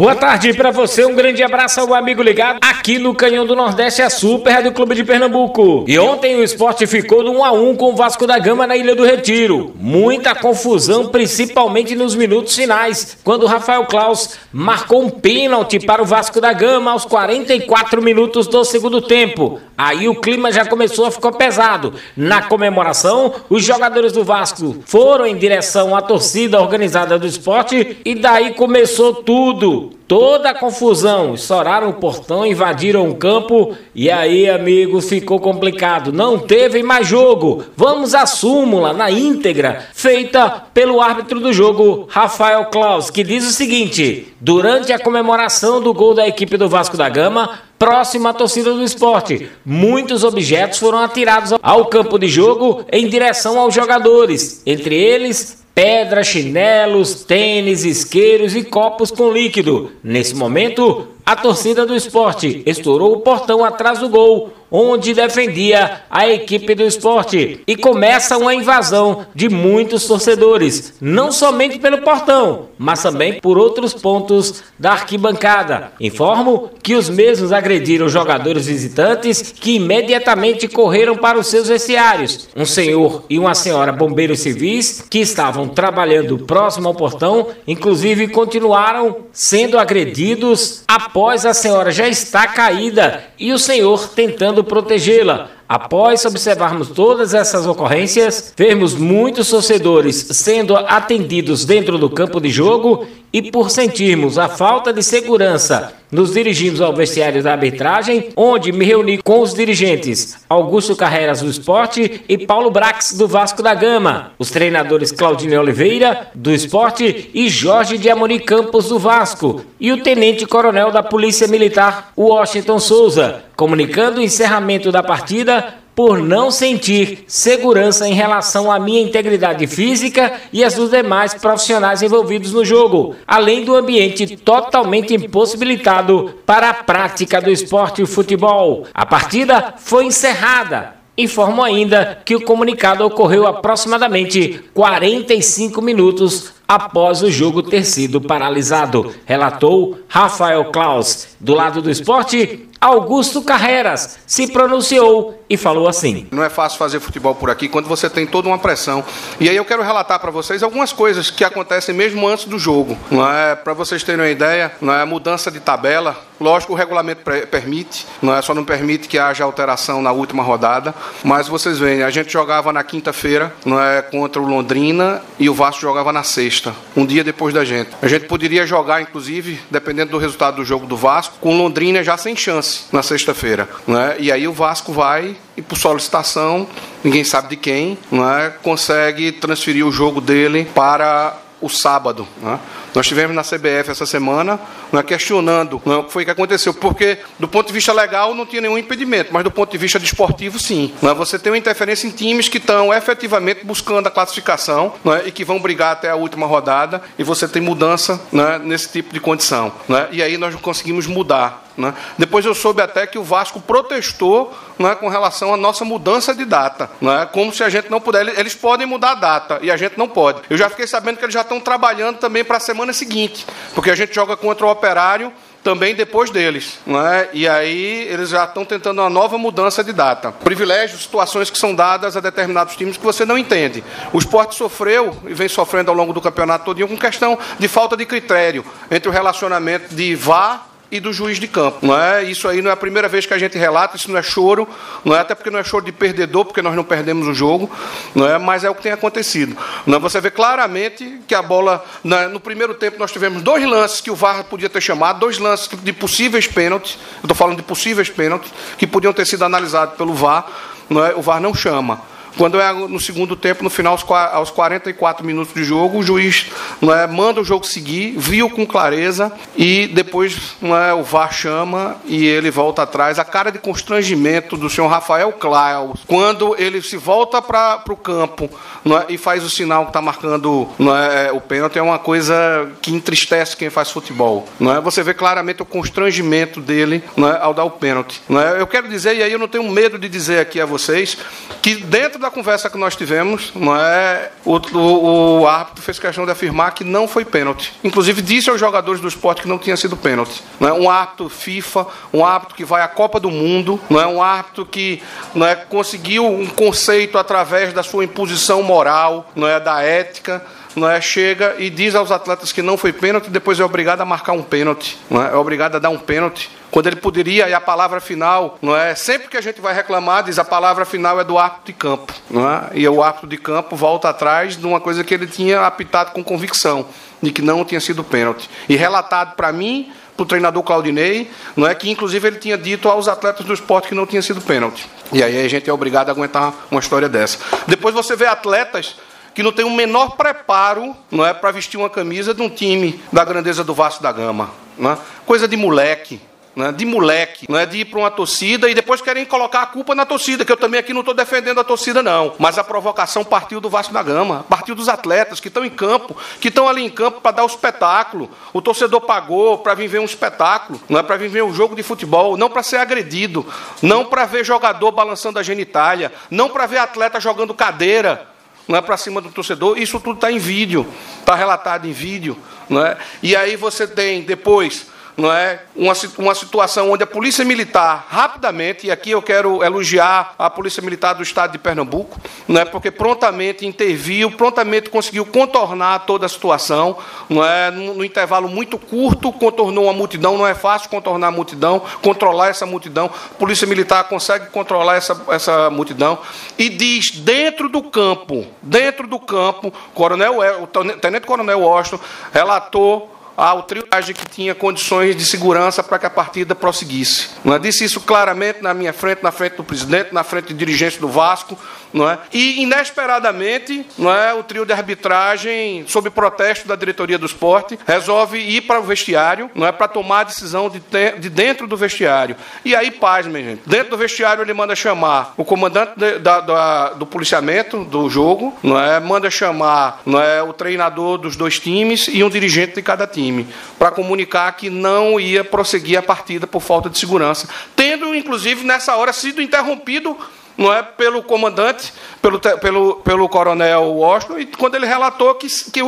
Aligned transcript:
Boa 0.00 0.14
tarde 0.14 0.54
para 0.54 0.70
você, 0.70 1.04
um 1.04 1.12
grande 1.12 1.42
abraço 1.42 1.80
ao 1.80 1.92
amigo 1.92 2.22
ligado 2.22 2.60
aqui 2.62 3.00
no 3.00 3.16
Canhão 3.16 3.44
do 3.44 3.56
Nordeste, 3.56 4.00
a 4.00 4.08
Super 4.08 4.52
Rádio 4.52 4.70
Clube 4.70 4.94
de 4.94 5.02
Pernambuco. 5.02 5.84
E 5.88 5.98
ontem 5.98 6.36
o 6.36 6.44
esporte 6.44 6.86
ficou 6.86 7.24
no 7.24 7.32
1 7.40 7.44
a 7.44 7.50
1 7.50 7.74
com 7.74 7.86
o 7.86 7.96
Vasco 7.96 8.24
da 8.24 8.38
Gama 8.38 8.64
na 8.64 8.76
Ilha 8.76 8.94
do 8.94 9.04
Retiro. 9.04 9.74
Muita 9.74 10.36
confusão, 10.36 11.08
principalmente 11.08 11.96
nos 11.96 12.14
minutos 12.14 12.54
finais, 12.54 13.18
quando 13.24 13.44
Rafael 13.44 13.86
Klaus 13.86 14.38
marcou 14.52 15.02
um 15.02 15.10
pênalti 15.10 15.84
para 15.84 16.00
o 16.00 16.06
Vasco 16.06 16.40
da 16.40 16.52
Gama 16.52 16.92
aos 16.92 17.04
44 17.04 18.00
minutos 18.00 18.46
do 18.46 18.64
segundo 18.64 19.00
tempo. 19.00 19.58
Aí 19.76 20.08
o 20.08 20.20
clima 20.20 20.52
já 20.52 20.64
começou 20.64 21.06
a 21.06 21.10
ficar 21.10 21.32
pesado. 21.32 21.94
Na 22.16 22.42
comemoração, 22.42 23.34
os 23.50 23.64
jogadores 23.64 24.12
do 24.12 24.22
Vasco 24.22 24.76
foram 24.86 25.26
em 25.26 25.36
direção 25.36 25.96
à 25.96 26.00
torcida 26.00 26.60
organizada 26.60 27.18
do 27.18 27.26
esporte 27.26 27.96
e 28.04 28.14
daí 28.14 28.54
começou 28.54 29.12
tudo. 29.12 29.87
Toda 30.06 30.50
a 30.50 30.54
confusão, 30.54 31.34
estouraram 31.34 31.90
o 31.90 31.94
portão, 31.94 32.46
invadiram 32.46 33.08
o 33.10 33.14
campo 33.14 33.76
e 33.94 34.10
aí, 34.10 34.48
amigos, 34.48 35.08
ficou 35.08 35.38
complicado. 35.38 36.12
Não 36.12 36.38
teve 36.38 36.82
mais 36.82 37.06
jogo. 37.06 37.64
Vamos 37.76 38.14
à 38.14 38.24
súmula 38.24 38.94
na 38.94 39.10
íntegra, 39.10 39.86
feita 39.92 40.64
pelo 40.72 41.00
árbitro 41.00 41.40
do 41.40 41.52
jogo, 41.52 42.06
Rafael 42.08 42.66
Klaus, 42.66 43.10
que 43.10 43.22
diz 43.22 43.46
o 43.46 43.52
seguinte: 43.52 44.32
durante 44.40 44.92
a 44.92 44.98
comemoração 44.98 45.80
do 45.80 45.92
gol 45.92 46.14
da 46.14 46.26
equipe 46.26 46.56
do 46.56 46.68
Vasco 46.68 46.96
da 46.96 47.08
Gama, 47.08 47.60
próxima 47.78 48.30
à 48.30 48.32
torcida 48.32 48.72
do 48.72 48.82
esporte, 48.82 49.48
muitos 49.64 50.24
objetos 50.24 50.78
foram 50.78 50.98
atirados 50.98 51.52
ao 51.62 51.86
campo 51.86 52.18
de 52.18 52.28
jogo 52.28 52.84
em 52.90 53.08
direção 53.08 53.58
aos 53.58 53.74
jogadores, 53.74 54.62
entre 54.66 54.96
eles 54.96 55.58
pedras, 55.78 56.26
chinelos, 56.26 57.22
tênis, 57.22 57.84
isqueiros 57.84 58.56
e 58.56 58.64
copos 58.64 59.12
com 59.12 59.30
líquido. 59.30 59.92
Nesse 60.02 60.34
momento, 60.34 61.06
a 61.24 61.36
torcida 61.36 61.86
do 61.86 61.94
esporte 61.94 62.64
estourou 62.66 63.12
o 63.12 63.20
portão 63.20 63.64
atrás 63.64 64.00
do 64.00 64.08
gol, 64.08 64.50
onde 64.70 65.14
defendia 65.14 66.02
a 66.10 66.28
equipe 66.28 66.74
do 66.74 66.82
esporte. 66.82 67.60
E 67.66 67.76
começa 67.76 68.36
uma 68.36 68.54
invasão 68.54 69.26
de 69.34 69.48
muitos 69.48 70.06
torcedores, 70.06 70.94
não 71.00 71.32
somente 71.32 71.78
pelo 71.78 72.02
portão, 72.02 72.68
mas 72.78 73.02
também 73.02 73.40
por 73.40 73.58
outros 73.58 73.94
pontos 73.94 74.62
da 74.78 74.92
arquibancada. 74.92 75.92
Informo 76.00 76.70
que 76.82 76.94
os 76.94 77.08
mesmos 77.08 77.52
agrediram 77.52 78.08
jogadores 78.08 78.66
visitantes 78.66 79.52
que 79.52 79.76
imediatamente 79.76 80.68
correram 80.68 81.16
para 81.16 81.38
os 81.38 81.46
seus 81.48 81.68
vestiários. 81.68 82.48
Um 82.56 82.64
senhor 82.64 83.24
e 83.28 83.38
uma 83.38 83.54
senhora 83.54 83.92
bombeiros 83.92 84.40
civis 84.40 85.04
que 85.08 85.18
estavam 85.18 85.68
trabalhando 85.68 86.38
próximo 86.38 86.88
ao 86.88 86.94
portão, 86.94 87.48
inclusive 87.66 88.28
continuaram 88.28 89.16
sendo 89.32 89.78
agredidos 89.78 90.82
após 90.86 91.44
a 91.44 91.54
senhora 91.54 91.90
já 91.90 92.08
está 92.08 92.46
caída 92.46 93.24
e 93.38 93.52
o 93.52 93.58
senhor 93.58 94.08
tentando 94.08 94.57
protegê-la. 94.64 95.48
Após 95.68 96.24
observarmos 96.24 96.88
todas 96.88 97.34
essas 97.34 97.66
ocorrências, 97.66 98.54
vemos 98.56 98.94
muitos 98.94 99.50
torcedores 99.50 100.16
sendo 100.30 100.74
atendidos 100.74 101.66
dentro 101.66 101.98
do 101.98 102.08
campo 102.08 102.40
de 102.40 102.48
jogo 102.48 103.06
e 103.30 103.50
por 103.50 103.70
sentirmos 103.70 104.38
a 104.38 104.48
falta 104.48 104.92
de 104.92 105.02
segurança, 105.02 105.92
nos 106.10 106.32
dirigimos 106.32 106.80
ao 106.80 106.94
vestiário 106.94 107.42
da 107.42 107.52
arbitragem, 107.52 108.30
onde 108.34 108.72
me 108.72 108.84
reuni 108.84 109.18
com 109.18 109.40
os 109.40 109.52
dirigentes 109.52 110.38
Augusto 110.48 110.96
Carreiras 110.96 111.42
do 111.42 111.50
Esporte 111.50 112.22
e 112.26 112.38
Paulo 112.38 112.70
Brax 112.70 113.12
do 113.12 113.28
Vasco 113.28 113.62
da 113.62 113.74
Gama, 113.74 114.32
os 114.38 114.50
treinadores 114.50 115.12
Claudinei 115.12 115.58
Oliveira 115.58 116.28
do 116.34 116.50
Esporte 116.50 117.30
e 117.34 117.48
Jorge 117.50 117.98
de 117.98 118.08
Campos 118.40 118.88
do 118.88 118.98
Vasco 118.98 119.62
e 119.78 119.92
o 119.92 120.02
tenente 120.02 120.46
coronel 120.46 120.90
da 120.90 121.02
Polícia 121.02 121.46
Militar 121.46 122.12
Washington 122.16 122.78
Souza, 122.78 123.44
comunicando 123.54 124.20
o 124.20 124.22
encerramento 124.22 124.90
da 124.90 125.02
partida 125.02 125.57
por 125.98 126.22
não 126.22 126.48
sentir 126.48 127.24
segurança 127.26 128.08
em 128.08 128.12
relação 128.12 128.70
à 128.70 128.78
minha 128.78 129.02
integridade 129.02 129.66
física 129.66 130.32
e 130.52 130.62
as 130.62 130.74
dos 130.74 130.92
demais 130.92 131.34
profissionais 131.34 132.02
envolvidos 132.02 132.52
no 132.52 132.64
jogo, 132.64 133.16
além 133.26 133.64
do 133.64 133.74
ambiente 133.74 134.36
totalmente 134.36 135.12
impossibilitado 135.12 136.36
para 136.46 136.70
a 136.70 136.74
prática 136.74 137.40
do 137.40 137.50
esporte 137.50 138.00
e 138.00 138.06
futebol. 138.06 138.86
A 138.94 139.04
partida 139.04 139.74
foi 139.76 140.04
encerrada 140.04 140.96
informou 141.18 141.64
ainda 141.64 142.22
que 142.24 142.36
o 142.36 142.40
comunicado 142.40 143.04
ocorreu 143.04 143.44
aproximadamente 143.44 144.62
45 144.72 145.82
minutos 145.82 146.52
após 146.68 147.22
o 147.22 147.30
jogo 147.30 147.62
ter 147.62 147.82
sido 147.82 148.20
paralisado, 148.20 149.12
relatou 149.26 149.98
Rafael 150.06 150.66
Klaus. 150.66 151.28
Do 151.40 151.54
lado 151.54 151.82
do 151.82 151.90
esporte, 151.90 152.67
Augusto 152.80 153.42
Carreras 153.42 154.20
se 154.24 154.46
pronunciou 154.46 155.42
e 155.50 155.56
falou 155.56 155.88
assim: 155.88 156.28
Não 156.30 156.44
é 156.44 156.48
fácil 156.48 156.78
fazer 156.78 157.00
futebol 157.00 157.34
por 157.34 157.50
aqui 157.50 157.68
quando 157.68 157.88
você 157.88 158.08
tem 158.08 158.24
toda 158.24 158.48
uma 158.48 158.58
pressão. 158.58 159.04
E 159.40 159.48
aí 159.48 159.56
eu 159.56 159.64
quero 159.64 159.82
relatar 159.82 160.20
para 160.20 160.30
vocês 160.30 160.62
algumas 160.62 160.92
coisas 160.92 161.28
que 161.28 161.42
acontecem 161.42 161.94
mesmo 161.94 162.26
antes 162.28 162.44
do 162.44 162.58
jogo. 162.58 162.96
Não 163.10 163.28
é 163.28 163.56
para 163.56 163.72
vocês 163.72 164.04
terem 164.04 164.20
uma 164.20 164.30
ideia, 164.30 164.72
não 164.80 164.94
é 164.94 165.04
mudança 165.04 165.50
de 165.50 165.58
tabela. 165.58 166.16
Lógico, 166.40 166.72
o 166.72 166.76
regulamento 166.76 167.22
permite, 167.50 168.06
não 168.22 168.32
é 168.32 168.40
só 168.40 168.54
não 168.54 168.64
permite 168.64 169.08
que 169.08 169.18
haja 169.18 169.42
alteração 169.42 170.00
na 170.00 170.12
última 170.12 170.40
rodada, 170.40 170.94
mas 171.24 171.48
vocês 171.48 171.80
veem, 171.80 172.04
a 172.04 172.10
gente 172.10 172.32
jogava 172.32 172.72
na 172.72 172.84
quinta-feira, 172.84 173.52
não 173.64 173.82
é 173.82 174.00
contra 174.02 174.40
o 174.40 174.46
Londrina 174.46 175.20
e 175.36 175.50
o 175.50 175.54
Vasco 175.54 175.80
jogava 175.80 176.12
na 176.12 176.22
sexta, 176.22 176.72
um 176.96 177.04
dia 177.04 177.24
depois 177.24 177.52
da 177.52 177.64
gente. 177.64 177.90
A 178.00 178.06
gente 178.06 178.26
poderia 178.26 178.64
jogar 178.64 179.02
inclusive, 179.02 179.58
dependendo 179.68 180.12
do 180.12 180.18
resultado 180.18 180.58
do 180.58 180.64
jogo 180.64 180.86
do 180.86 180.96
Vasco, 180.96 181.34
com 181.40 181.58
Londrina 181.58 182.04
já 182.04 182.16
sem 182.16 182.36
chance 182.36 182.67
na 182.92 183.02
sexta-feira, 183.02 183.68
né? 183.86 184.16
E 184.18 184.32
aí 184.32 184.46
o 184.46 184.52
Vasco 184.52 184.92
vai 184.92 185.36
e 185.56 185.62
por 185.62 185.76
solicitação, 185.76 186.66
ninguém 187.02 187.24
sabe 187.24 187.48
de 187.48 187.56
quem, 187.56 187.98
né? 188.10 188.52
consegue 188.62 189.32
transferir 189.32 189.86
o 189.86 189.92
jogo 189.92 190.20
dele 190.20 190.68
para 190.74 191.36
o 191.60 191.68
sábado. 191.68 192.26
Né? 192.40 192.58
Nós 192.94 193.06
tivemos 193.06 193.34
na 193.34 193.42
CBF 193.42 193.90
essa 193.90 194.06
semana 194.06 194.60
né, 194.92 195.02
questionando 195.02 195.80
né, 195.84 195.96
o 195.96 196.04
que 196.04 196.12
foi 196.12 196.24
que 196.24 196.30
aconteceu, 196.30 196.72
porque 196.72 197.18
do 197.38 197.48
ponto 197.48 197.66
de 197.68 197.72
vista 197.72 197.92
legal 197.92 198.34
não 198.34 198.46
tinha 198.46 198.62
nenhum 198.62 198.78
impedimento, 198.78 199.32
mas 199.32 199.44
do 199.44 199.50
ponto 199.50 199.70
de 199.70 199.78
vista 199.78 199.98
desportivo, 199.98 200.58
sim. 200.58 200.92
Né, 201.02 201.12
você 201.14 201.38
tem 201.38 201.52
uma 201.52 201.58
interferência 201.58 202.06
em 202.06 202.10
times 202.10 202.48
que 202.48 202.58
estão 202.58 202.92
efetivamente 202.92 203.64
buscando 203.64 204.06
a 204.06 204.10
classificação 204.10 204.94
né, 205.04 205.22
e 205.26 205.30
que 205.30 205.44
vão 205.44 205.60
brigar 205.60 205.92
até 205.92 206.10
a 206.10 206.16
última 206.16 206.46
rodada, 206.46 207.02
e 207.18 207.24
você 207.24 207.48
tem 207.48 207.62
mudança 207.62 208.20
né, 208.32 208.58
nesse 208.58 208.88
tipo 208.90 209.12
de 209.12 209.20
condição. 209.20 209.72
Né, 209.88 210.08
e 210.10 210.22
aí 210.22 210.36
nós 210.36 210.54
conseguimos 210.56 211.06
mudar. 211.06 211.68
Né? 211.76 211.94
Depois 212.18 212.44
eu 212.44 212.54
soube 212.54 212.82
até 212.82 213.06
que 213.06 213.18
o 213.18 213.22
Vasco 213.22 213.60
protestou 213.60 214.52
né, 214.78 214.94
com 214.94 215.08
relação 215.08 215.52
à 215.52 215.56
nossa 215.56 215.84
mudança 215.84 216.34
de 216.34 216.44
data, 216.44 216.90
né, 217.00 217.28
como 217.32 217.52
se 217.52 217.62
a 217.62 217.68
gente 217.68 217.90
não 217.90 218.00
puder. 218.00 218.38
Eles 218.38 218.54
podem 218.54 218.86
mudar 218.86 219.12
a 219.12 219.14
data 219.14 219.58
e 219.62 219.70
a 219.70 219.76
gente 219.76 219.98
não 219.98 220.08
pode. 220.08 220.42
Eu 220.48 220.56
já 220.56 220.68
fiquei 220.70 220.86
sabendo 220.86 221.18
que 221.18 221.24
eles 221.24 221.34
já 221.34 221.42
estão 221.42 221.60
trabalhando 221.60 222.18
também 222.18 222.44
para 222.44 222.56
a 222.56 222.60
semana 222.60 222.92
seguinte, 222.92 223.46
porque 223.74 223.90
a 223.90 223.96
gente 223.96 224.14
joga 224.14 224.36
contra 224.36 224.66
o 224.66 224.70
Operário 224.70 225.32
também 225.62 225.94
depois 225.94 226.30
deles. 226.30 226.78
Né? 226.86 227.28
E 227.32 227.48
aí 227.48 228.06
eles 228.08 228.30
já 228.30 228.44
estão 228.44 228.64
tentando 228.64 229.00
uma 229.00 229.10
nova 229.10 229.36
mudança 229.36 229.82
de 229.82 229.92
data. 229.92 230.32
Privilégios, 230.32 231.02
situações 231.02 231.50
que 231.50 231.58
são 231.58 231.74
dadas 231.74 232.16
a 232.16 232.20
determinados 232.20 232.76
times 232.76 232.96
que 232.96 233.04
você 233.04 233.24
não 233.24 233.36
entende. 233.36 233.84
O 234.12 234.18
esporte 234.18 234.54
sofreu 234.54 235.16
e 235.26 235.34
vem 235.34 235.48
sofrendo 235.48 235.90
ao 235.90 235.96
longo 235.96 236.12
do 236.12 236.20
campeonato 236.20 236.64
todo 236.64 236.88
com 236.88 236.96
questão 236.96 237.38
de 237.58 237.68
falta 237.68 237.96
de 237.96 238.06
critério 238.06 238.64
entre 238.90 239.08
o 239.08 239.12
relacionamento 239.12 239.94
de 239.94 240.14
vá 240.14 240.67
e 240.90 241.00
do 241.00 241.12
juiz 241.12 241.38
de 241.38 241.46
campo. 241.46 241.78
Não 241.82 241.98
é? 241.98 242.24
Isso 242.24 242.48
aí 242.48 242.62
não 242.62 242.70
é 242.70 242.72
a 242.72 242.76
primeira 242.76 243.08
vez 243.08 243.26
que 243.26 243.34
a 243.34 243.38
gente 243.38 243.58
relata, 243.58 243.96
isso 243.96 244.10
não 244.10 244.18
é 244.18 244.22
choro, 244.22 244.68
não 245.04 245.14
é 245.14 245.20
até 245.20 245.34
porque 245.34 245.50
não 245.50 245.58
é 245.58 245.64
choro 245.64 245.84
de 245.84 245.92
perdedor, 245.92 246.44
porque 246.44 246.62
nós 246.62 246.74
não 246.74 246.84
perdemos 246.84 247.26
o 247.26 247.34
jogo, 247.34 247.70
não 248.14 248.28
é? 248.28 248.38
mas 248.38 248.64
é 248.64 248.70
o 248.70 248.74
que 248.74 248.82
tem 248.82 248.92
acontecido. 248.92 249.56
Não 249.86 249.98
é? 249.98 250.00
Você 250.00 250.20
vê 250.20 250.30
claramente 250.30 251.20
que 251.26 251.34
a 251.34 251.42
bola, 251.42 251.84
é? 252.04 252.28
no 252.28 252.40
primeiro 252.40 252.74
tempo 252.74 252.98
nós 252.98 253.12
tivemos 253.12 253.42
dois 253.42 253.64
lances 253.64 254.00
que 254.00 254.10
o 254.10 254.14
VAR 254.14 254.44
podia 254.44 254.68
ter 254.68 254.80
chamado, 254.80 255.20
dois 255.20 255.38
lances 255.38 255.68
de 255.82 255.92
possíveis 255.92 256.46
pênaltis, 256.46 256.98
estou 257.22 257.36
falando 257.36 257.56
de 257.56 257.62
possíveis 257.62 258.08
pênaltis, 258.08 258.52
que 258.78 258.86
podiam 258.86 259.12
ter 259.12 259.26
sido 259.26 259.44
analisados 259.44 259.96
pelo 259.96 260.14
VAR, 260.14 260.46
não 260.88 261.04
é? 261.04 261.14
o 261.14 261.20
VAR 261.20 261.40
não 261.40 261.54
chama. 261.54 262.00
Quando 262.36 262.60
é 262.60 262.72
no 262.72 263.00
segundo 263.00 263.34
tempo, 263.34 263.64
no 263.64 263.70
final, 263.70 263.98
aos 264.32 264.50
44 264.50 265.24
minutos 265.24 265.54
de 265.54 265.64
jogo, 265.64 265.98
o 265.98 266.02
juiz 266.02 266.46
é, 266.82 267.06
manda 267.06 267.40
o 267.40 267.44
jogo 267.44 267.66
seguir, 267.66 268.14
viu 268.16 268.48
com 268.50 268.66
clareza 268.66 269.32
e 269.56 269.86
depois 269.88 270.56
é, 270.62 270.92
o 270.92 271.02
VAR 271.02 271.32
chama 271.32 271.96
e 272.04 272.26
ele 272.26 272.50
volta 272.50 272.82
atrás. 272.82 273.18
A 273.18 273.24
cara 273.24 273.50
de 273.50 273.58
constrangimento 273.58 274.56
do 274.56 274.68
senhor 274.70 274.88
Rafael 274.88 275.32
Klaus, 275.32 276.00
quando 276.06 276.54
ele 276.58 276.82
se 276.82 276.96
volta 276.96 277.40
para 277.40 277.82
o 277.88 277.96
campo 277.96 278.50
é, 278.86 279.12
e 279.12 279.18
faz 279.18 279.44
o 279.44 279.50
sinal 279.50 279.84
que 279.84 279.90
está 279.90 280.00
marcando 280.00 280.68
não 280.78 280.96
é, 280.96 281.32
o 281.32 281.40
pênalti, 281.40 281.78
é 281.78 281.82
uma 281.82 281.98
coisa 281.98 282.70
que 282.80 282.92
entristece 282.92 283.56
quem 283.56 283.70
faz 283.70 283.90
futebol. 283.90 284.48
É? 284.60 284.80
Você 284.80 285.02
vê 285.02 285.14
claramente 285.14 285.62
o 285.62 285.66
constrangimento 285.66 286.60
dele 286.60 287.02
é, 287.16 287.42
ao 287.42 287.54
dar 287.54 287.64
o 287.64 287.70
pênalti. 287.70 288.20
É? 288.30 288.60
Eu 288.60 288.66
quero 288.66 288.88
dizer, 288.88 289.16
e 289.16 289.22
aí 289.22 289.32
eu 289.32 289.38
não 289.38 289.48
tenho 289.48 289.68
medo 289.70 289.98
de 289.98 290.08
dizer 290.08 290.40
aqui 290.40 290.60
a 290.60 290.66
vocês, 290.66 291.16
que 291.62 291.76
dentro 291.76 292.18
da 292.18 292.27
conversa 292.30 292.70
que 292.70 292.78
nós 292.78 292.96
tivemos, 292.96 293.52
não 293.54 293.76
é, 293.76 294.30
o, 294.44 294.56
o, 294.56 295.40
o 295.40 295.46
árbitro 295.46 295.82
fez 295.82 295.98
questão 295.98 296.24
de 296.24 296.32
afirmar 296.32 296.72
que 296.72 296.84
não 296.84 297.06
foi 297.06 297.24
pênalti. 297.24 297.72
Inclusive 297.82 298.22
disse 298.22 298.50
aos 298.50 298.60
jogadores 298.60 299.00
do 299.00 299.08
esporte 299.08 299.42
que 299.42 299.48
não 299.48 299.58
tinha 299.58 299.76
sido 299.76 299.96
pênalti. 299.96 300.42
Não 300.58 300.68
é? 300.68 300.72
Um 300.72 300.90
árbitro 300.90 301.28
FIFA, 301.28 301.86
um 302.12 302.24
árbitro 302.24 302.54
que 302.54 302.64
vai 302.64 302.82
à 302.82 302.88
Copa 302.88 303.18
do 303.20 303.30
Mundo, 303.30 303.80
não 303.88 304.00
é? 304.00 304.06
Um 304.06 304.22
árbitro 304.22 304.64
que 304.66 305.02
não 305.34 305.46
é, 305.46 305.54
conseguiu 305.54 306.26
um 306.26 306.46
conceito 306.46 307.18
através 307.18 307.72
da 307.72 307.82
sua 307.82 308.04
imposição 308.04 308.62
moral, 308.62 309.30
não 309.34 309.46
é? 309.46 309.58
Da 309.60 309.82
ética 309.82 310.44
não 310.78 310.88
é, 310.88 311.00
chega 311.00 311.56
e 311.58 311.68
diz 311.70 311.94
aos 311.94 312.10
atletas 312.10 312.52
que 312.52 312.62
não 312.62 312.76
foi 312.76 312.92
pênalti, 312.92 313.30
depois 313.30 313.58
é 313.58 313.64
obrigado 313.64 314.00
a 314.00 314.04
marcar 314.04 314.32
um 314.32 314.42
pênalti, 314.42 314.98
é, 315.10 315.34
é 315.34 315.36
obrigado 315.36 315.76
a 315.76 315.78
dar 315.78 315.90
um 315.90 315.98
pênalti. 315.98 316.50
Quando 316.70 316.86
ele 316.86 316.96
poderia, 316.96 317.48
e 317.48 317.54
a 317.54 317.60
palavra 317.60 318.00
final, 318.00 318.58
não 318.60 318.76
é? 318.76 318.94
Sempre 318.94 319.28
que 319.28 319.36
a 319.36 319.40
gente 319.40 319.60
vai 319.60 319.74
reclamar, 319.74 320.24
diz 320.24 320.38
a 320.38 320.44
palavra 320.44 320.84
final 320.84 321.18
é 321.18 321.24
do 321.24 321.38
árbitro 321.38 321.66
de 321.66 321.72
campo, 321.72 322.12
não 322.30 322.48
é? 322.48 322.70
E 322.74 322.86
o 322.86 323.02
árbitro 323.02 323.26
de 323.26 323.38
campo 323.38 323.74
volta 323.74 324.10
atrás 324.10 324.56
de 324.56 324.66
uma 324.66 324.78
coisa 324.78 325.02
que 325.02 325.14
ele 325.14 325.26
tinha 325.26 325.62
apitado 325.62 326.12
com 326.12 326.22
convicção, 326.22 326.86
de 327.22 327.32
que 327.32 327.40
não 327.40 327.64
tinha 327.64 327.80
sido 327.80 328.04
pênalti. 328.04 328.50
E 328.68 328.76
relatado 328.76 329.34
para 329.34 329.50
mim, 329.50 329.90
para 330.18 330.24
o 330.24 330.26
treinador 330.26 330.62
Claudinei, 330.64 331.30
não 331.56 331.66
é 331.66 331.74
que 331.74 331.88
inclusive 331.88 332.26
ele 332.26 332.38
tinha 332.38 332.58
dito 332.58 332.88
aos 332.88 333.06
atletas 333.06 333.46
do 333.46 333.54
esporte 333.54 333.88
que 333.88 333.94
não 333.94 334.04
tinha 334.04 334.20
sido 334.20 334.40
pênalti. 334.40 334.84
E 335.12 335.22
aí 335.22 335.44
a 335.44 335.48
gente 335.48 335.70
é 335.70 335.72
obrigado 335.72 336.08
a 336.08 336.12
aguentar 336.12 336.52
uma 336.70 336.80
história 336.80 337.08
dessa. 337.08 337.38
Depois 337.68 337.94
você 337.94 338.16
vê 338.16 338.26
atletas 338.26 338.96
que 339.38 339.42
não 339.44 339.52
tem 339.52 339.64
o 339.64 339.70
menor 339.70 340.16
preparo 340.16 340.96
não 341.12 341.24
é, 341.24 341.32
para 341.32 341.52
vestir 341.52 341.78
uma 341.78 341.88
camisa 341.88 342.34
de 342.34 342.42
um 342.42 342.48
time 342.48 343.00
da 343.12 343.24
grandeza 343.24 343.62
do 343.62 343.72
Vasco 343.72 344.02
da 344.02 344.10
Gama. 344.10 344.50
Não 344.76 344.90
é? 344.90 344.98
Coisa 345.24 345.46
de 345.46 345.56
moleque. 345.56 346.20
Né, 346.56 346.72
de 346.72 346.84
moleque, 346.84 347.46
não 347.48 347.56
é 347.56 347.64
de 347.64 347.78
ir 347.78 347.84
para 347.84 348.00
uma 348.00 348.10
torcida 348.10 348.68
e 348.68 348.74
depois 348.74 349.00
querem 349.00 349.24
colocar 349.24 349.62
a 349.62 349.66
culpa 349.66 349.94
na 349.94 350.04
torcida, 350.04 350.44
que 350.44 350.50
eu 350.50 350.56
também 350.56 350.80
aqui 350.80 350.92
não 350.92 351.02
estou 351.02 351.14
defendendo 351.14 351.60
a 351.60 351.62
torcida, 351.62 352.02
não. 352.02 352.34
Mas 352.36 352.58
a 352.58 352.64
provocação 352.64 353.22
partiu 353.22 353.60
do 353.60 353.70
Vasco 353.70 353.94
da 353.94 354.02
Gama, 354.02 354.44
partiu 354.48 354.74
dos 354.74 354.88
atletas 354.88 355.38
que 355.38 355.46
estão 355.46 355.64
em 355.64 355.70
campo, 355.70 356.16
que 356.40 356.48
estão 356.48 356.68
ali 356.68 356.84
em 356.84 356.90
campo 356.90 357.20
para 357.20 357.36
dar 357.36 357.44
o 357.44 357.46
espetáculo. 357.46 358.28
O 358.52 358.60
torcedor 358.60 359.02
pagou 359.02 359.58
para 359.58 359.74
vir 359.74 359.86
ver 359.86 360.00
um 360.00 360.04
espetáculo, 360.04 360.80
não 360.88 360.98
é 360.98 361.02
para 361.04 361.16
vir 361.16 361.28
ver 361.28 361.44
um 361.44 361.54
jogo 361.54 361.76
de 361.76 361.84
futebol, 361.84 362.36
não 362.36 362.50
para 362.50 362.64
ser 362.64 362.78
agredido, 362.78 363.46
não 363.80 364.04
para 364.04 364.26
ver 364.26 364.44
jogador 364.44 364.90
balançando 364.90 365.38
a 365.38 365.44
genitália, 365.44 366.12
não 366.28 366.48
para 366.48 366.66
ver 366.66 366.78
atleta 366.78 367.20
jogando 367.20 367.54
cadeira 367.54 368.36
não 368.68 368.76
é 368.76 368.82
para 368.82 368.96
cima 368.98 369.20
do 369.20 369.30
torcedor. 369.30 369.78
Isso 369.78 369.98
tudo 369.98 370.16
está 370.16 370.30
em 370.30 370.38
vídeo, 370.38 370.86
está 371.18 371.34
relatado 371.34 371.88
em 371.88 371.92
vídeo. 371.92 372.36
Não 372.68 372.84
é? 372.84 372.98
E 373.22 373.34
aí 373.34 373.56
você 373.56 373.86
tem 373.86 374.22
depois 374.22 374.86
não 375.18 375.32
é? 375.32 375.60
Uma, 375.74 375.92
uma 376.16 376.34
situação 376.34 376.92
onde 376.92 377.02
a 377.02 377.06
Polícia 377.06 377.44
Militar, 377.44 378.06
rapidamente, 378.08 378.86
e 378.86 378.90
aqui 378.90 379.10
eu 379.10 379.20
quero 379.20 379.64
elogiar 379.64 380.34
a 380.38 380.48
Polícia 380.48 380.80
Militar 380.80 381.14
do 381.14 381.24
Estado 381.24 381.50
de 381.50 381.58
Pernambuco, 381.58 382.20
não 382.46 382.60
é? 382.60 382.64
porque 382.64 382.88
prontamente 382.88 383.66
interviu, 383.66 384.30
prontamente 384.30 384.88
conseguiu 384.88 385.26
contornar 385.26 386.06
toda 386.06 386.26
a 386.26 386.28
situação, 386.28 386.96
não 387.28 387.44
é? 387.44 387.68
no, 387.68 387.94
no 387.94 388.04
intervalo 388.04 388.48
muito 388.48 388.78
curto, 388.78 389.32
contornou 389.32 389.84
uma 389.84 389.92
multidão, 389.92 390.38
não 390.38 390.46
é 390.46 390.54
fácil 390.54 390.88
contornar 390.88 391.28
a 391.28 391.32
multidão, 391.32 391.82
controlar 392.00 392.48
essa 392.48 392.64
multidão, 392.64 393.06
a 393.06 393.34
Polícia 393.34 393.66
Militar 393.66 394.04
consegue 394.04 394.46
controlar 394.50 394.94
essa, 394.94 395.20
essa 395.30 395.68
multidão, 395.68 396.18
e 396.56 396.68
diz, 396.68 397.10
dentro 397.10 397.68
do 397.68 397.82
campo, 397.82 398.46
dentro 398.62 399.08
do 399.08 399.18
campo, 399.18 399.72
Coronel, 399.92 400.36
o 400.62 400.66
Tenente 400.68 401.26
Coronel 401.26 401.58
Washington 401.58 401.98
relatou 402.32 403.17
ao 403.38 403.62
triagem 403.62 404.16
que 404.16 404.26
tinha 404.26 404.52
condições 404.52 405.14
de 405.14 405.24
segurança 405.24 405.80
para 405.80 405.96
que 405.96 406.06
a 406.06 406.10
partida 406.10 406.56
prosseguisse. 406.56 407.28
Não 407.44 407.54
é? 407.54 407.58
Disse 407.60 407.84
isso 407.84 408.00
claramente 408.00 408.60
na 408.60 408.74
minha 408.74 408.92
frente, 408.92 409.22
na 409.22 409.30
frente 409.30 409.54
do 409.54 409.62
presidente, 409.62 410.12
na 410.12 410.24
frente 410.24 410.48
de 410.48 410.54
dirigentes 410.54 410.98
do 410.98 411.06
Vasco, 411.06 411.56
não 411.94 412.10
é? 412.10 412.18
E 412.32 412.60
inesperadamente, 412.60 413.86
não 413.96 414.12
é, 414.12 414.34
o 414.34 414.42
trio 414.42 414.66
de 414.66 414.72
arbitragem, 414.72 415.84
sob 415.86 416.10
protesto 416.10 416.66
da 416.66 416.74
diretoria 416.74 417.16
do 417.16 417.26
esporte, 417.26 417.78
resolve 417.86 418.38
ir 418.38 418.62
para 418.62 418.80
o 418.80 418.82
vestiário, 418.82 419.48
não 419.54 419.68
é, 419.68 419.70
para 419.70 419.86
tomar 419.86 420.20
a 420.20 420.24
decisão 420.24 420.68
de, 420.68 420.82
de 421.18 421.30
dentro 421.30 421.68
do 421.68 421.76
vestiário. 421.76 422.34
E 422.64 422.74
aí, 422.74 422.90
paz, 422.90 423.24
minha 423.24 423.50
gente. 423.50 423.62
Dentro 423.64 423.90
do 423.90 423.96
vestiário 423.96 424.42
ele 424.42 424.52
manda 424.52 424.74
chamar 424.74 425.34
o 425.36 425.44
comandante 425.44 425.92
de, 425.96 426.18
da, 426.18 426.40
da, 426.40 426.88
do 426.90 427.06
policiamento 427.06 427.84
do 427.84 428.10
jogo, 428.10 428.52
não 428.64 428.78
é, 428.78 428.98
manda 428.98 429.30
chamar, 429.30 430.02
não 430.04 430.20
é, 430.20 430.42
o 430.42 430.52
treinador 430.52 431.18
dos 431.18 431.36
dois 431.36 431.60
times 431.60 432.08
e 432.08 432.24
um 432.24 432.28
dirigente 432.28 432.74
de 432.74 432.82
cada 432.82 433.06
time 433.06 433.27
time, 433.28 433.46
para 433.78 433.90
comunicar 433.90 434.52
que 434.52 434.70
não 434.70 435.20
ia 435.20 435.44
prosseguir 435.44 435.98
a 435.98 436.02
partida 436.02 436.46
por 436.46 436.60
falta 436.60 436.88
de 436.88 436.98
segurança, 436.98 437.48
tendo 437.76 438.14
inclusive 438.14 438.64
nessa 438.64 438.96
hora 438.96 439.12
sido 439.12 439.42
interrompido 439.42 440.16
não 440.56 440.74
é 440.74 440.82
pelo 440.82 441.22
comandante, 441.22 441.92
pelo, 442.20 442.40
pelo, 442.40 442.96
pelo 442.96 443.28
coronel 443.28 443.84
Washington, 443.94 444.40
e 444.40 444.46
quando 444.46 444.74
ele 444.74 444.86
relatou 444.86 445.32
que, 445.36 445.46
que, 445.46 445.80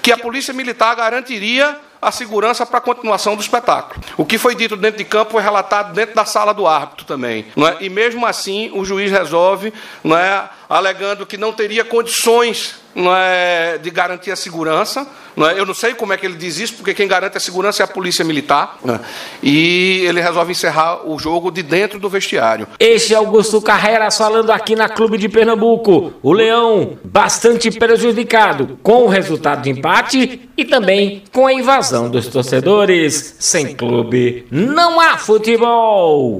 que 0.00 0.12
a 0.12 0.18
polícia 0.18 0.54
militar 0.54 0.94
garantiria 0.94 1.76
a 2.06 2.12
segurança 2.12 2.64
para 2.64 2.78
a 2.78 2.80
continuação 2.80 3.34
do 3.34 3.42
espetáculo. 3.42 4.00
O 4.16 4.24
que 4.24 4.38
foi 4.38 4.54
dito 4.54 4.76
dentro 4.76 4.98
de 4.98 5.04
campo 5.04 5.32
foi 5.32 5.42
relatado 5.42 5.92
dentro 5.92 6.14
da 6.14 6.24
sala 6.24 6.54
do 6.54 6.64
árbitro 6.64 7.04
também. 7.04 7.46
Não 7.56 7.66
é? 7.66 7.78
E 7.80 7.90
mesmo 7.90 8.24
assim, 8.24 8.70
o 8.72 8.84
juiz 8.84 9.10
resolve, 9.10 9.74
não 10.04 10.16
é, 10.16 10.48
alegando 10.68 11.26
que 11.26 11.36
não 11.36 11.52
teria 11.52 11.84
condições 11.84 12.76
não 12.94 13.14
é, 13.14 13.76
de 13.78 13.90
garantir 13.90 14.30
a 14.30 14.36
segurança. 14.36 15.04
Não 15.36 15.46
é? 15.46 15.58
Eu 15.58 15.66
não 15.66 15.74
sei 15.74 15.94
como 15.94 16.12
é 16.12 16.16
que 16.16 16.24
ele 16.24 16.36
diz 16.36 16.58
isso, 16.58 16.74
porque 16.74 16.94
quem 16.94 17.08
garante 17.08 17.36
a 17.36 17.40
segurança 17.40 17.82
é 17.82 17.84
a 17.84 17.88
polícia 17.88 18.24
militar. 18.24 18.78
É? 18.88 19.00
E 19.42 20.04
ele 20.06 20.20
resolve 20.20 20.52
encerrar 20.52 21.06
o 21.06 21.18
jogo 21.18 21.50
de 21.50 21.62
dentro 21.62 21.98
do 21.98 22.08
vestiário. 22.08 22.68
Este 22.78 23.14
é 23.14 23.16
Augusto 23.16 23.60
Carreras 23.60 24.16
falando 24.16 24.50
aqui 24.50 24.76
na 24.76 24.88
Clube 24.88 25.18
de 25.18 25.28
Pernambuco. 25.28 26.14
O 26.22 26.32
Leão 26.32 26.96
bastante 27.04 27.70
prejudicado 27.70 28.78
com 28.82 29.04
o 29.04 29.08
resultado 29.08 29.62
de 29.62 29.70
empate 29.70 30.45
e 30.56 30.64
também 30.64 31.22
com 31.32 31.46
a 31.46 31.52
invasão 31.52 32.10
dos 32.10 32.26
torcedores. 32.28 33.36
Sem 33.38 33.74
clube 33.74 34.46
não 34.50 35.00
há 35.00 35.18
futebol. 35.18 36.34